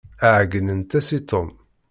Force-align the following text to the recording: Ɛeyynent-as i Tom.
Ɛeyynent-as 0.35 1.07
i 1.17 1.19
Tom. 1.29 1.47